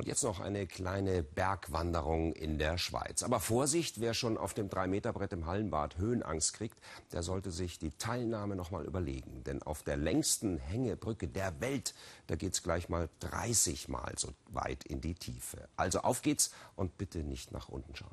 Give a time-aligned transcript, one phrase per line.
[0.00, 3.22] Und jetzt noch eine kleine Bergwanderung in der Schweiz.
[3.22, 6.78] Aber Vorsicht, wer schon auf dem 3-Meter-Brett im Hallenbad Höhenangst kriegt,
[7.12, 9.44] der sollte sich die Teilnahme noch mal überlegen.
[9.44, 11.92] Denn auf der längsten Hängebrücke der Welt,
[12.28, 15.68] da geht es gleich mal 30 Mal so weit in die Tiefe.
[15.76, 18.08] Also auf geht's und bitte nicht nach unten schauen.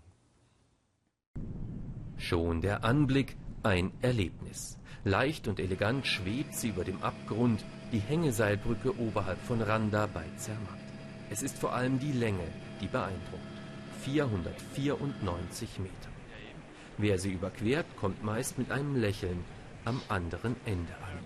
[2.17, 4.77] Schon der Anblick ein Erlebnis.
[5.05, 7.63] Leicht und elegant schwebt sie über dem Abgrund,
[7.93, 10.86] die Hängeseilbrücke oberhalb von Randa bei Zermatt.
[11.29, 12.47] Es ist vor allem die Länge,
[12.81, 13.43] die beeindruckt.
[14.03, 16.09] 494 Meter.
[16.97, 19.43] Wer sie überquert, kommt meist mit einem Lächeln
[19.85, 21.19] am anderen Ende an.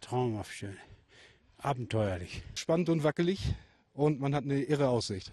[0.00, 0.76] Traumhaft schön.
[1.58, 2.42] Abenteuerlich.
[2.54, 3.54] Spannend und wackelig
[3.92, 5.32] und man hat eine irre Aussicht.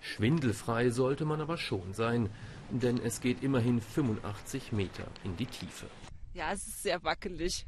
[0.00, 2.30] Schwindelfrei sollte man aber schon sein,
[2.70, 5.86] denn es geht immerhin 85 Meter in die Tiefe.
[6.34, 7.66] Ja, es ist sehr wackelig.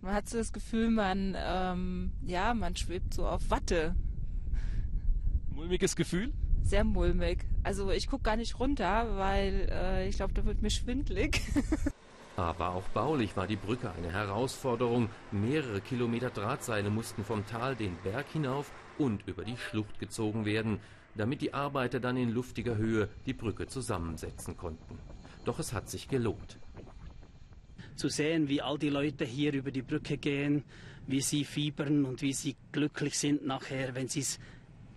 [0.00, 3.94] Man hat so das Gefühl, man, ähm, ja, man schwebt so auf Watte.
[5.50, 6.32] Mulmiges Gefühl?
[6.62, 7.46] Sehr mulmig.
[7.62, 11.40] Also ich gucke gar nicht runter, weil äh, ich glaube, da wird mir schwindlig.
[12.36, 15.08] Aber auch baulich war die Brücke eine Herausforderung.
[15.30, 20.80] Mehrere Kilometer Drahtseile mussten vom Tal den Berg hinauf und über die Schlucht gezogen werden,
[21.14, 24.98] damit die Arbeiter dann in luftiger Höhe die Brücke zusammensetzen konnten.
[25.44, 26.58] Doch es hat sich gelohnt
[27.96, 30.64] zu sehen, wie all die Leute hier über die Brücke gehen,
[31.06, 34.38] wie sie fiebern und wie sie glücklich sind nachher, wenn sie es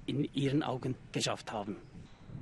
[0.06, 1.76] in ihren Augen geschafft haben.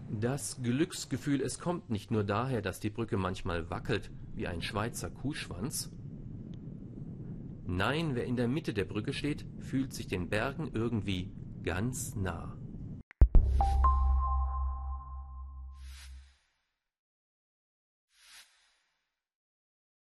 [0.09, 5.09] Das Glücksgefühl, es kommt nicht nur daher, dass die Brücke manchmal wackelt wie ein Schweizer
[5.09, 5.91] Kuhschwanz.
[7.65, 11.31] Nein, wer in der Mitte der Brücke steht, fühlt sich den Bergen irgendwie
[11.63, 12.55] ganz nah.